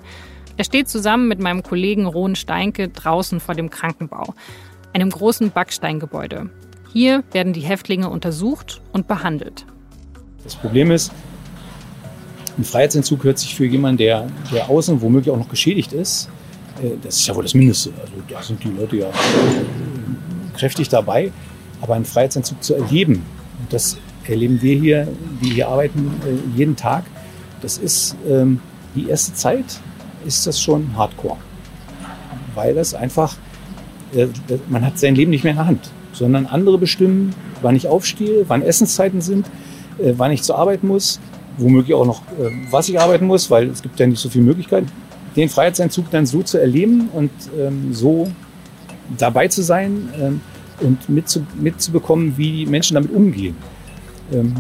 [0.57, 4.33] Er steht zusammen mit meinem Kollegen Rohn Steinke draußen vor dem Krankenbau,
[4.91, 6.49] einem großen Backsteingebäude.
[6.91, 9.67] Hier werden die Häftlinge untersucht und behandelt.
[10.43, 11.11] Das Problem ist,
[12.57, 16.27] ein Freiheitsentzug hört sich für jemanden, der, der außen womöglich auch noch geschädigt ist,
[16.81, 17.91] äh, das ist ja wohl das Mindeste.
[18.01, 19.11] Also da sind die Leute ja
[20.55, 21.31] kräftig dabei.
[21.81, 23.23] Aber einen Freiheitsentzug zu erleben,
[23.69, 25.07] das erleben wir hier,
[25.43, 27.03] die hier arbeiten, äh, jeden Tag,
[27.61, 28.59] das ist ähm,
[28.95, 29.79] die erste Zeit,
[30.27, 31.37] ist das schon Hardcore.
[32.53, 33.35] Weil das einfach,
[34.13, 34.27] äh,
[34.67, 38.45] man hat sein Leben nicht mehr in der Hand, sondern andere bestimmen, wann ich aufstehe,
[38.47, 39.47] wann Essenszeiten sind,
[39.99, 41.19] äh, wann ich zur Arbeit muss,
[41.57, 44.43] womöglich auch noch, äh, was ich arbeiten muss, weil es gibt ja nicht so viele
[44.43, 44.87] Möglichkeiten.
[45.35, 48.31] Den Freiheitsentzug dann so zu erleben und ähm, so
[49.17, 50.41] dabei zu sein ähm,
[50.81, 53.55] und mitzu, mitzubekommen, wie Menschen damit umgehen.
[54.31, 54.53] Ähm,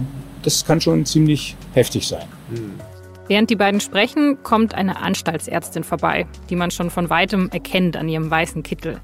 [0.43, 2.25] das kann schon ziemlich heftig sein.
[2.49, 2.96] Mhm.
[3.27, 8.07] Während die beiden sprechen, kommt eine Anstaltsärztin vorbei, die man schon von weitem erkennt an
[8.07, 9.01] ihrem weißen Kittel.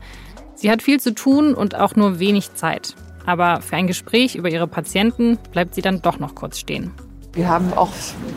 [0.56, 2.96] Sie hat viel zu tun und auch nur wenig Zeit.
[3.26, 6.92] Aber für ein Gespräch über ihre Patienten bleibt sie dann doch noch kurz stehen.
[7.34, 7.90] Wir haben auch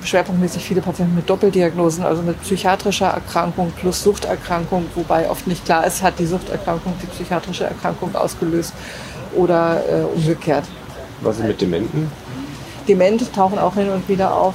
[0.02, 5.86] schwerpunktmäßig viele Patienten mit Doppeldiagnosen, also mit psychiatrischer Erkrankung plus Suchterkrankung, wobei oft nicht klar
[5.86, 8.72] ist, hat die Suchterkrankung die psychiatrische Erkrankung ausgelöst
[9.34, 10.64] oder äh, umgekehrt.
[11.20, 12.10] Was ist mit Dementen?
[12.88, 14.54] Demente tauchen auch hin und wieder auf.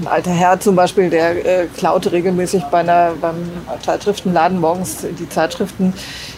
[0.00, 3.36] Ein alter Herr zum Beispiel, der äh, klaute regelmäßig bei einer, beim
[3.82, 5.92] Zeitschriftenladen morgens die Zeitschriften,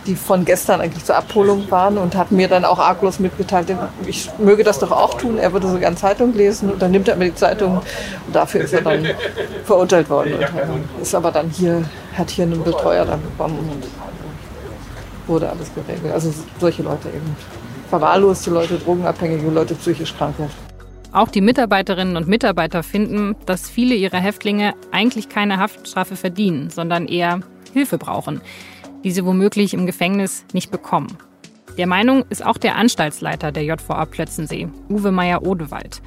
[0.06, 3.68] die von gestern eigentlich zur Abholung waren und hat mir dann auch arglos mitgeteilt,
[4.06, 5.38] ich möge das doch auch tun.
[5.38, 7.76] Er würde so gern Zeitung lesen und dann nimmt er mir die Zeitung
[8.26, 9.06] und dafür ist er dann
[9.64, 10.34] verurteilt worden.
[10.34, 11.84] Und ist aber dann hier,
[12.18, 13.84] hat hier einen Betreuer dann bekommen und
[15.28, 16.12] wurde alles geregelt.
[16.12, 17.36] Also solche Leute eben.
[17.90, 20.48] Verwahrloste Leute, drogenabhängige Leute, psychisch Kranke.
[21.12, 27.06] Auch die Mitarbeiterinnen und Mitarbeiter finden, dass viele ihrer Häftlinge eigentlich keine Haftstrafe verdienen, sondern
[27.06, 27.40] eher
[27.74, 28.40] Hilfe brauchen,
[29.04, 31.18] die sie womöglich im Gefängnis nicht bekommen.
[31.76, 36.00] Der Meinung ist auch der Anstaltsleiter der JVA Plötzensee, Uwe Meyer-Odewald.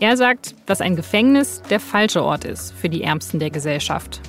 [0.00, 4.22] Er sagt, dass ein Gefängnis der falsche Ort ist für die Ärmsten der Gesellschaft.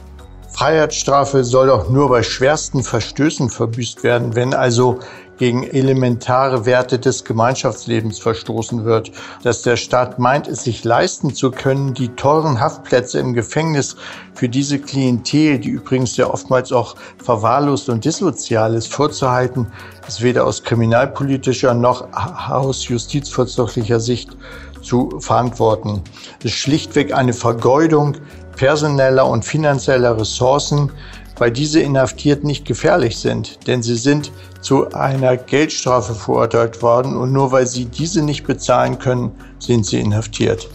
[0.51, 4.99] Freiheitsstrafe soll doch nur bei schwersten Verstößen verbüßt werden, wenn also
[5.39, 9.11] gegen elementare Werte des Gemeinschaftslebens verstoßen wird.
[9.41, 13.95] Dass der Staat meint, es sich leisten zu können, die teuren Haftplätze im Gefängnis
[14.35, 19.67] für diese Klientel, die übrigens ja oftmals auch verwahrlost und dissozial ist, vorzuhalten,
[20.07, 22.07] ist weder aus kriminalpolitischer noch
[22.49, 24.35] aus justizvollzüglicher Sicht
[24.81, 26.01] zu verantworten.
[26.39, 28.17] Es ist schlichtweg eine Vergeudung
[28.55, 30.91] personeller und finanzieller Ressourcen,
[31.39, 37.31] weil diese Inhaftierten nicht gefährlich sind, denn sie sind zu einer Geldstrafe verurteilt worden und
[37.31, 40.69] nur weil sie diese nicht bezahlen können, sind sie inhaftiert.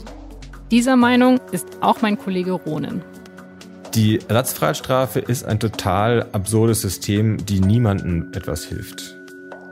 [0.71, 3.03] Dieser Meinung ist auch mein Kollege Ronen.
[3.95, 9.17] Die Ersatzfreiheitsstrafe ist ein total absurdes System, die niemandem etwas hilft.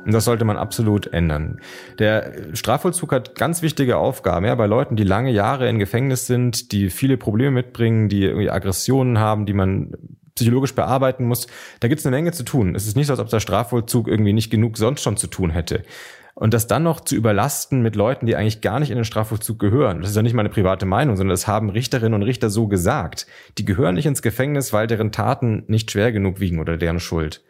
[0.05, 1.61] Und das sollte man absolut ändern.
[1.99, 4.47] Der Strafvollzug hat ganz wichtige Aufgaben.
[4.47, 8.51] Ja, bei Leuten, die lange Jahre in Gefängnis sind, die viele Probleme mitbringen, die irgendwie
[8.51, 9.93] Aggressionen haben, die man
[10.43, 11.47] psychologisch bearbeiten muss.
[11.81, 12.75] Da gibt es eine Menge zu tun.
[12.75, 15.51] Es ist nicht so, als ob der Strafvollzug irgendwie nicht genug sonst schon zu tun
[15.51, 15.83] hätte.
[16.35, 19.59] Und das dann noch zu überlasten mit Leuten, die eigentlich gar nicht in den Strafvollzug
[19.59, 20.01] gehören.
[20.01, 23.27] Das ist ja nicht meine private Meinung, sondern das haben Richterinnen und Richter so gesagt.
[23.59, 27.45] Die gehören nicht ins Gefängnis, weil deren Taten nicht schwer genug wiegen oder deren Schuld.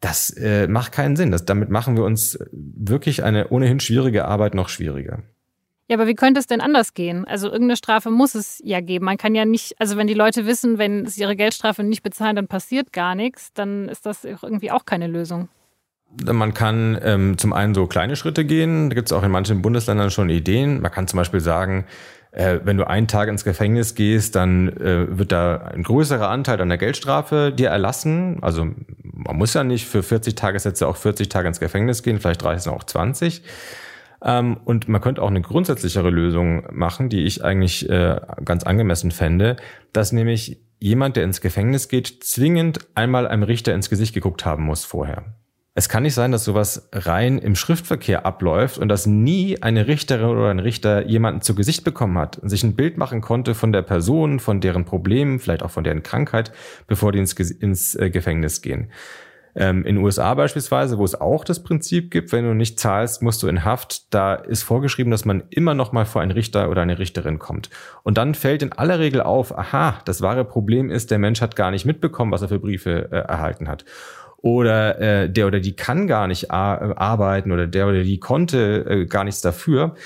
[0.00, 1.30] Das äh, macht keinen Sinn.
[1.30, 5.22] Das, damit machen wir uns wirklich eine ohnehin schwierige Arbeit noch schwieriger.
[5.88, 7.24] Ja, aber wie könnte es denn anders gehen?
[7.26, 9.04] Also irgendeine Strafe muss es ja geben.
[9.04, 12.34] Man kann ja nicht, also wenn die Leute wissen, wenn sie ihre Geldstrafe nicht bezahlen,
[12.34, 15.48] dann passiert gar nichts, dann ist das irgendwie auch keine Lösung.
[16.24, 18.90] Man kann ähm, zum einen so kleine Schritte gehen.
[18.90, 20.80] Da gibt es auch in manchen Bundesländern schon Ideen.
[20.80, 21.84] Man kann zum Beispiel sagen,
[22.32, 26.60] äh, wenn du einen Tag ins Gefängnis gehst, dann äh, wird da ein größerer Anteil
[26.60, 28.38] an der Geldstrafe dir erlassen.
[28.42, 28.66] Also
[29.02, 32.70] man muss ja nicht für 40 Tagessätze auch 40 Tage ins Gefängnis gehen, vielleicht reichen
[32.70, 33.42] auch 20.
[34.26, 39.12] Ähm, und man könnte auch eine grundsätzlichere Lösung machen, die ich eigentlich äh, ganz angemessen
[39.12, 39.56] fände,
[39.92, 44.64] dass nämlich jemand, der ins Gefängnis geht, zwingend einmal einem Richter ins Gesicht geguckt haben
[44.64, 45.36] muss vorher.
[45.78, 50.30] Es kann nicht sein, dass sowas rein im Schriftverkehr abläuft und dass nie eine Richterin
[50.30, 53.72] oder ein Richter jemanden zu Gesicht bekommen hat und sich ein Bild machen konnte von
[53.72, 56.50] der Person, von deren Problemen, vielleicht auch von deren Krankheit,
[56.86, 58.90] bevor die ins, äh, Gefängnis gehen.
[59.58, 63.22] Ähm, in den USA beispielsweise, wo es auch das Prinzip gibt, wenn du nicht zahlst,
[63.22, 64.12] musst du in Haft.
[64.12, 67.70] Da ist vorgeschrieben, dass man immer noch mal vor einen Richter oder eine Richterin kommt.
[68.02, 71.56] Und dann fällt in aller Regel auf, aha, das wahre Problem ist, der Mensch hat
[71.56, 73.84] gar nicht mitbekommen, was er für Briefe äh, erhalten hat
[74.38, 79.06] oder äh, der oder die kann gar nicht arbeiten oder der oder die konnte äh,
[79.06, 79.96] gar nichts dafür.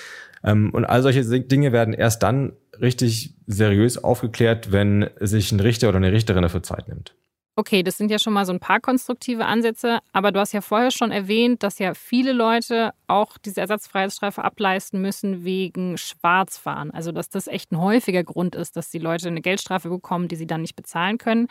[0.43, 5.89] Ähm, und all solche Dinge werden erst dann richtig seriös aufgeklärt, wenn sich ein Richter
[5.89, 7.15] oder eine Richterin dafür Zeit nimmt.
[7.61, 10.63] Okay, das sind ja schon mal so ein paar konstruktive Ansätze, aber du hast ja
[10.63, 16.91] vorher schon erwähnt, dass ja viele Leute auch diese Ersatzfreiheitsstrafe ableisten müssen wegen Schwarzfahren.
[16.91, 20.37] Also, dass das echt ein häufiger Grund ist, dass die Leute eine Geldstrafe bekommen, die
[20.37, 21.49] sie dann nicht bezahlen können.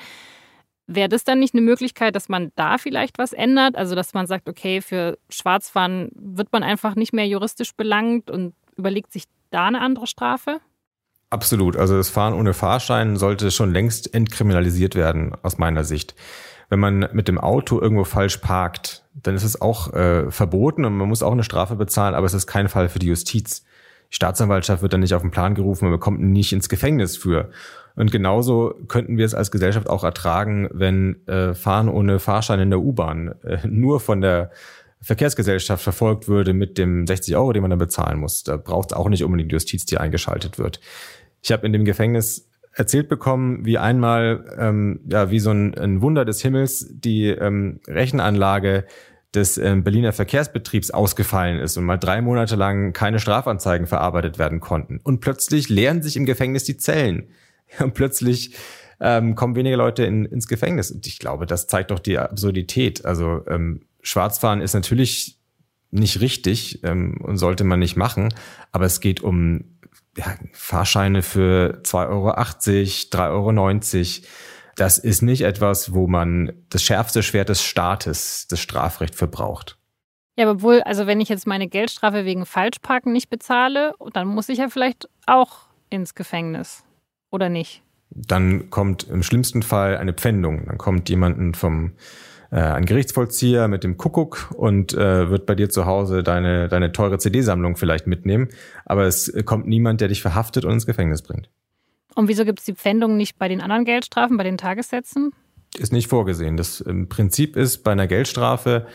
[0.87, 3.75] Wäre das dann nicht eine Möglichkeit, dass man da vielleicht was ändert?
[3.75, 8.55] Also, dass man sagt, okay, für Schwarzfahren wird man einfach nicht mehr juristisch belangt und
[8.77, 10.59] überlegt sich da eine andere Strafe?
[11.29, 11.77] Absolut.
[11.77, 16.15] Also das Fahren ohne Fahrschein sollte schon längst entkriminalisiert werden, aus meiner Sicht.
[16.69, 20.95] Wenn man mit dem Auto irgendwo falsch parkt, dann ist es auch äh, verboten und
[20.95, 23.63] man muss auch eine Strafe bezahlen, aber es ist kein Fall für die Justiz.
[24.11, 27.49] Die Staatsanwaltschaft wird dann nicht auf den Plan gerufen, man bekommt nicht ins Gefängnis für.
[27.95, 32.69] Und genauso könnten wir es als Gesellschaft auch ertragen, wenn äh, Fahren ohne Fahrschein in
[32.69, 34.51] der U-Bahn äh, nur von der
[35.01, 38.43] Verkehrsgesellschaft verfolgt würde mit dem 60 Euro, den man dann bezahlen muss.
[38.43, 40.79] Da braucht es auch nicht unbedingt Justiz, die eingeschaltet wird.
[41.41, 46.01] Ich habe in dem Gefängnis erzählt bekommen, wie einmal, ähm, ja, wie so ein, ein
[46.01, 48.85] Wunder des Himmels die ähm, Rechenanlage
[49.33, 54.59] des äh, Berliner Verkehrsbetriebs ausgefallen ist und mal drei Monate lang keine Strafanzeigen verarbeitet werden
[54.59, 54.99] konnten.
[55.03, 57.29] Und plötzlich leeren sich im Gefängnis die Zellen.
[57.79, 58.55] Und plötzlich
[58.99, 60.89] ähm, kommen weniger Leute in, ins Gefängnis.
[60.89, 63.05] Und ich glaube, das zeigt doch die Absurdität.
[63.05, 65.37] Also ähm, Schwarzfahren ist natürlich
[65.91, 68.33] nicht richtig ähm, und sollte man nicht machen,
[68.71, 69.65] aber es geht um
[70.19, 74.27] ja, Fahrscheine für 2,80 Euro, 3,90 Euro.
[74.75, 79.77] Das ist nicht etwas, wo man das schärfste Schwert des Staates, das Strafrecht verbraucht.
[80.37, 84.59] Ja, obwohl, also wenn ich jetzt meine Geldstrafe wegen Falschparken nicht bezahle, dann muss ich
[84.59, 86.83] ja vielleicht auch ins Gefängnis.
[87.29, 87.83] Oder nicht?
[88.09, 90.65] Dann kommt im schlimmsten Fall eine Pfändung.
[90.65, 91.93] Dann kommt jemanden vom
[92.51, 96.91] äh, ein Gerichtsvollzieher mit dem Kuckuck und äh, wird bei dir zu Hause deine, deine
[96.91, 98.49] teure CD-Sammlung vielleicht mitnehmen.
[98.85, 101.49] Aber es kommt niemand, der dich verhaftet und ins Gefängnis bringt.
[102.15, 105.31] Und wieso gibt es die Pfändung nicht bei den anderen Geldstrafen, bei den Tagessätzen?
[105.77, 106.57] Ist nicht vorgesehen.
[106.57, 108.87] Das Prinzip ist bei einer Geldstrafe,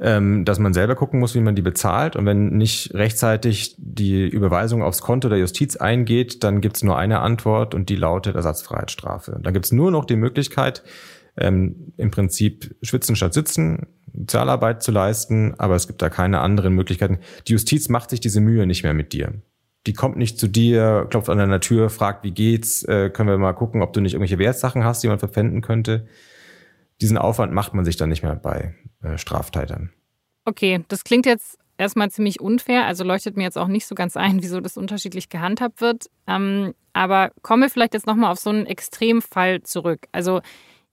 [0.00, 2.16] ähm, dass man selber gucken muss, wie man die bezahlt.
[2.16, 6.98] Und wenn nicht rechtzeitig die Überweisung aufs Konto der Justiz eingeht, dann gibt es nur
[6.98, 9.38] eine Antwort und die lautet Ersatzfreiheitsstrafe.
[9.40, 10.82] Dann gibt es nur noch die Möglichkeit,
[11.36, 16.74] ähm, im Prinzip schwitzen statt sitzen, Sozialarbeit zu leisten, aber es gibt da keine anderen
[16.74, 17.18] Möglichkeiten.
[17.48, 19.34] Die Justiz macht sich diese Mühe nicht mehr mit dir.
[19.86, 23.36] Die kommt nicht zu dir, klopft an deiner Tür, fragt, wie geht's, äh, können wir
[23.36, 26.06] mal gucken, ob du nicht irgendwelche Wertsachen hast, die man verpfänden könnte.
[27.00, 29.90] Diesen Aufwand macht man sich dann nicht mehr bei äh, Straftätern.
[30.44, 34.16] Okay, das klingt jetzt erstmal ziemlich unfair, also leuchtet mir jetzt auch nicht so ganz
[34.16, 36.06] ein, wieso das unterschiedlich gehandhabt wird.
[36.26, 40.06] Ähm, aber komme vielleicht jetzt nochmal auf so einen Extremfall zurück.
[40.12, 40.40] Also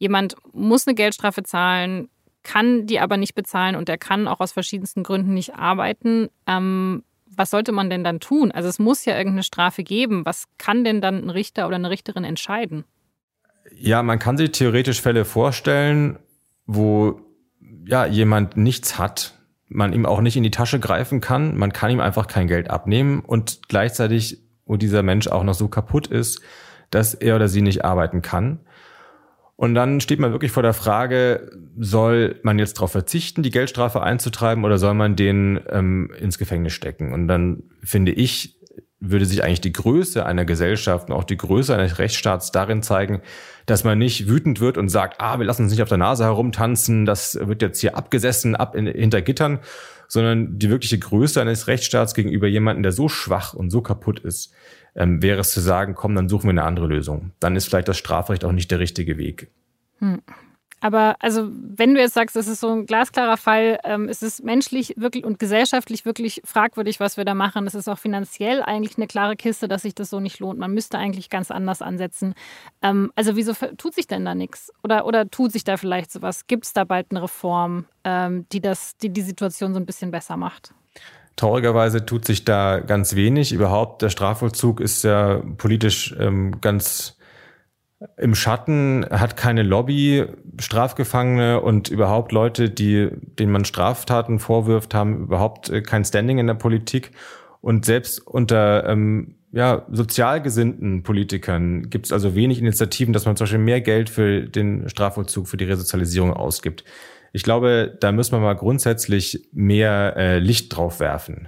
[0.02, 2.10] jemand muss eine Geldstrafe zahlen,
[2.42, 6.30] kann die aber nicht bezahlen und er kann auch aus verschiedensten Gründen nicht arbeiten.
[6.48, 8.52] Ähm, was sollte man denn dann tun?
[8.52, 10.26] Also es muss ja irgendeine Strafe geben.
[10.26, 12.84] Was kann denn dann ein Richter oder eine Richterin entscheiden?
[13.76, 16.18] Ja, man kann sich theoretisch Fälle vorstellen,
[16.66, 17.22] wo
[17.86, 19.36] ja jemand nichts hat,
[19.68, 22.72] man ihm auch nicht in die Tasche greifen kann, man kann ihm einfach kein Geld
[22.72, 26.42] abnehmen und gleichzeitig, wo dieser Mensch auch noch so kaputt ist,
[26.90, 28.62] dass er oder sie nicht arbeiten kann.
[29.62, 34.02] Und dann steht man wirklich vor der Frage, soll man jetzt darauf verzichten, die Geldstrafe
[34.02, 37.13] einzutreiben oder soll man den ähm, ins Gefängnis stecken?
[37.13, 38.58] Und dann finde ich,
[39.00, 43.21] würde sich eigentlich die Größe einer Gesellschaft und auch die Größe eines Rechtsstaats darin zeigen,
[43.67, 46.24] dass man nicht wütend wird und sagt, ah, wir lassen uns nicht auf der Nase
[46.24, 49.60] herumtanzen, das wird jetzt hier abgesessen, ab in, hinter Gittern,
[50.08, 54.56] sondern die wirkliche Größe eines Rechtsstaats gegenüber jemandem, der so schwach und so kaputt ist,
[54.95, 57.32] ähm, wäre es zu sagen, komm, dann suchen wir eine andere Lösung.
[57.39, 59.49] Dann ist vielleicht das Strafrecht auch nicht der richtige Weg.
[59.99, 60.21] Hm.
[60.84, 64.43] Aber also, wenn du jetzt sagst, es ist so ein glasklarer Fall, ähm, es ist
[64.43, 67.67] menschlich wirklich und gesellschaftlich wirklich fragwürdig, was wir da machen.
[67.67, 70.58] Es ist auch finanziell eigentlich eine klare Kiste, dass sich das so nicht lohnt.
[70.58, 72.34] Man müsste eigentlich ganz anders ansetzen.
[72.82, 74.73] Ähm, also, wieso tut sich denn da nichts?
[74.84, 76.47] Oder, oder tut sich da vielleicht sowas?
[76.47, 80.10] Gibt es da bald eine Reform, ähm, die, das, die die Situation so ein bisschen
[80.10, 80.73] besser macht?
[81.41, 83.51] Traurigerweise tut sich da ganz wenig.
[83.51, 87.17] Überhaupt der Strafvollzug ist ja politisch ähm, ganz
[88.15, 90.27] im Schatten, hat keine Lobby,
[90.60, 96.45] Strafgefangene und überhaupt Leute, die, denen man Straftaten vorwirft, haben überhaupt äh, kein Standing in
[96.45, 97.10] der Politik.
[97.60, 103.36] Und selbst unter ähm, ja, sozial gesinnten Politikern gibt es also wenig Initiativen, dass man
[103.36, 106.84] zum Beispiel mehr Geld für den Strafvollzug, für die Resozialisierung ausgibt.
[107.32, 111.48] Ich glaube, da müssen wir mal grundsätzlich mehr äh, Licht drauf werfen.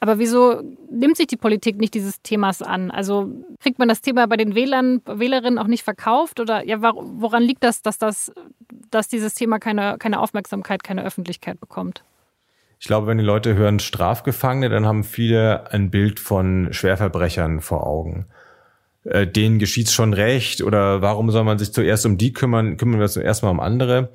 [0.00, 2.90] Aber wieso nimmt sich die Politik nicht dieses Themas an?
[2.90, 6.40] Also kriegt man das Thema bei den Wählern, Wählerinnen auch nicht verkauft?
[6.40, 8.30] Oder ja, woran liegt das, dass, das,
[8.90, 12.04] dass dieses Thema keine, keine Aufmerksamkeit, keine Öffentlichkeit bekommt?
[12.78, 17.86] Ich glaube, wenn die Leute hören Strafgefangene, dann haben viele ein Bild von Schwerverbrechern vor
[17.86, 18.26] Augen.
[19.04, 22.98] Äh, denen geschieht schon recht oder warum soll man sich zuerst um die kümmern, kümmern
[22.98, 24.10] wir uns zuerst mal um andere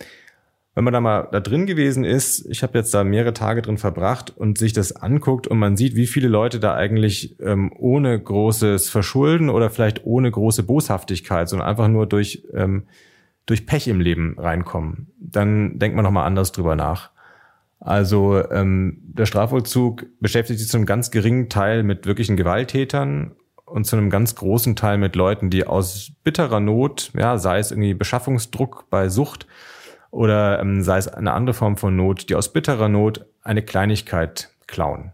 [0.80, 3.78] wenn man da mal da drin gewesen ist, ich habe jetzt da mehrere Tage drin
[3.78, 8.18] verbracht und sich das anguckt und man sieht, wie viele Leute da eigentlich ähm, ohne
[8.18, 12.84] großes Verschulden oder vielleicht ohne große Boshaftigkeit, sondern einfach nur durch, ähm,
[13.46, 17.10] durch Pech im Leben reinkommen, dann denkt man nochmal anders drüber nach.
[17.82, 23.32] Also ähm, der Strafvollzug beschäftigt sich zu einem ganz geringen Teil mit wirklichen Gewalttätern
[23.66, 27.72] und zu einem ganz großen Teil mit Leuten, die aus bitterer Not, ja, sei es
[27.72, 29.46] irgendwie Beschaffungsdruck bei Sucht,
[30.12, 34.50] oder ähm, sei es eine andere Form von Not, die aus bitterer Not eine Kleinigkeit
[34.68, 35.12] klauen.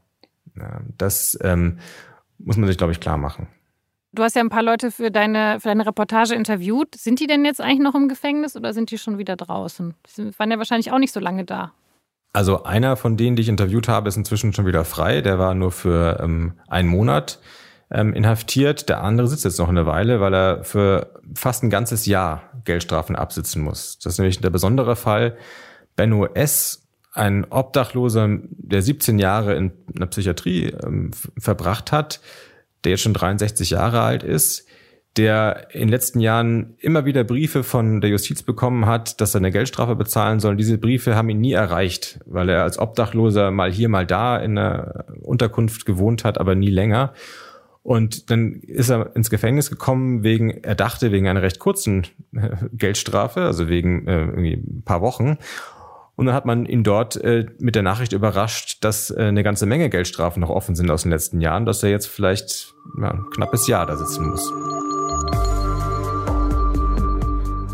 [0.97, 1.79] Das ähm,
[2.37, 3.47] muss man sich, glaube ich, klar machen.
[4.13, 6.95] Du hast ja ein paar Leute für deine, für deine Reportage interviewt.
[6.95, 9.93] Sind die denn jetzt eigentlich noch im Gefängnis oder sind die schon wieder draußen?
[10.15, 11.73] Die waren ja wahrscheinlich auch nicht so lange da.
[12.31, 15.21] Also einer von denen, die ich interviewt habe, ist inzwischen schon wieder frei.
[15.21, 17.39] Der war nur für ähm, einen Monat
[17.91, 18.89] ähm, inhaftiert.
[18.89, 23.15] Der andere sitzt jetzt noch eine Weile, weil er für fast ein ganzes Jahr Geldstrafen
[23.15, 23.99] absitzen muss.
[23.99, 25.37] Das ist nämlich der besondere Fall.
[25.95, 26.81] Benno S.,
[27.13, 32.19] ein Obdachloser, der 17 Jahre in einer Psychiatrie ähm, verbracht hat,
[32.83, 34.67] der jetzt schon 63 Jahre alt ist,
[35.15, 39.39] der in den letzten Jahren immer wieder Briefe von der Justiz bekommen hat, dass er
[39.39, 40.57] eine Geldstrafe bezahlen soll.
[40.57, 44.57] Diese Briefe haben ihn nie erreicht, weil er als Obdachloser mal hier, mal da in
[44.57, 47.13] einer Unterkunft gewohnt hat, aber nie länger.
[47.85, 52.07] Und dann ist er ins Gefängnis gekommen wegen, er dachte wegen einer recht kurzen
[52.73, 55.37] Geldstrafe, also wegen äh, irgendwie ein paar Wochen.
[56.15, 59.67] Und dann hat man ihn dort äh, mit der Nachricht überrascht, dass äh, eine ganze
[59.67, 63.25] Menge Geldstrafen noch offen sind aus den letzten Jahren, dass er jetzt vielleicht ja, ein
[63.35, 64.51] knappes Jahr da sitzen muss.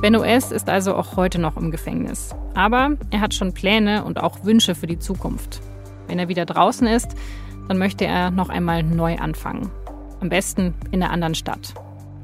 [0.02, 0.52] Benno S.
[0.52, 2.36] ist also auch heute noch im Gefängnis.
[2.54, 5.62] Aber er hat schon Pläne und auch Wünsche für die Zukunft.
[6.08, 7.16] Wenn er wieder draußen ist,
[7.70, 9.72] dann möchte er noch einmal neu anfangen.
[10.22, 11.74] Am besten in einer anderen Stadt.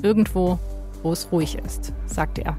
[0.03, 0.59] Irgendwo,
[1.01, 2.55] wo es ruhig ist, sagt er.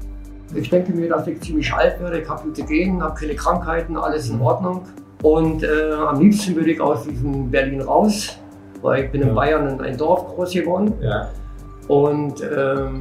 [0.53, 3.95] Ich denke mir, dass ich ziemlich alt werde, ich habe gute Genen, habe keine Krankheiten,
[3.95, 4.81] alles in Ordnung.
[5.23, 8.37] Und äh, am liebsten würde ich aus diesem Berlin raus,
[8.81, 10.93] weil ich bin in Bayern in ein Dorf groß geworden.
[11.01, 11.29] Ja.
[11.87, 12.99] Und ähm,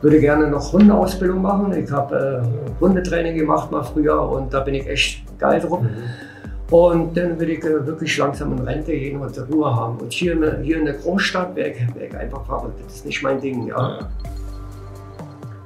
[0.00, 1.72] würde gerne noch Hundeausbildung machen.
[1.74, 5.82] Ich habe äh, Hundetraining gemacht mal früher und da bin ich echt geil drauf.
[5.82, 5.88] Mhm.
[6.72, 9.98] Und dann würde ich äh, wirklich langsam in Rente gehen und Ruhe haben.
[9.98, 12.80] Und hier, in, hier in der Großstadt wäre ich, wär ich, einfach verrückt.
[12.82, 13.66] Das ist nicht mein Ding.
[13.66, 13.76] Ja.
[13.76, 14.08] ja.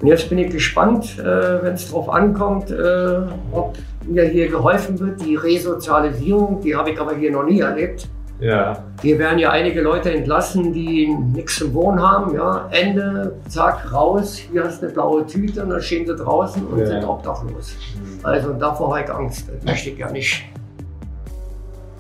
[0.00, 3.20] Und jetzt bin ich gespannt, äh, wenn es darauf ankommt, äh,
[3.52, 5.24] ob mir hier geholfen wird.
[5.24, 8.09] Die Resozialisierung, die habe ich aber hier noch nie erlebt.
[8.40, 8.82] Ja.
[9.00, 12.34] Hier werden ja einige Leute entlassen, die nichts zum Wohnen haben.
[12.34, 12.68] Ja.
[12.72, 16.80] Ende, zack, raus, hier hast du eine blaue Tüte und dann stehen sie draußen und
[16.80, 16.86] ja.
[16.86, 17.76] sind obdachlos.
[18.24, 19.48] Also davor habe ich Angst.
[19.48, 20.44] Das möchte ich ja nicht.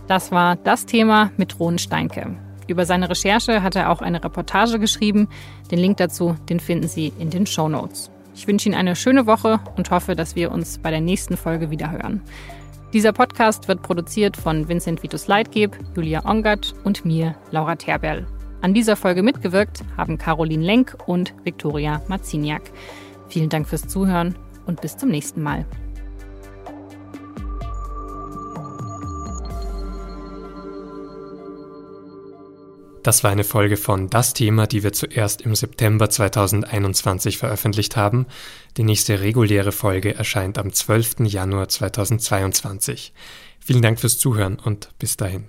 [0.06, 2.36] Das war das Thema mit Ron Steinke.
[2.68, 5.28] Über seine Recherche hat er auch eine Reportage geschrieben.
[5.70, 8.10] Den Link dazu, den finden Sie in den Show Notes.
[8.34, 11.70] Ich wünsche Ihnen eine schöne Woche und hoffe, dass wir uns bei der nächsten Folge
[11.70, 12.22] wieder hören.
[12.92, 18.26] Dieser Podcast wird produziert von Vincent Vitus Leitgeb, Julia Ongert und mir, Laura Terberl.
[18.62, 22.62] An dieser Folge mitgewirkt haben Caroline Lenk und Viktoria Marziniak.
[23.28, 24.36] Vielen Dank fürs Zuhören
[24.66, 25.66] und bis zum nächsten Mal.
[33.06, 38.26] Das war eine Folge von Das Thema, die wir zuerst im September 2021 veröffentlicht haben.
[38.76, 41.20] Die nächste reguläre Folge erscheint am 12.
[41.20, 43.12] Januar 2022.
[43.60, 45.44] Vielen Dank fürs Zuhören und bis dahin.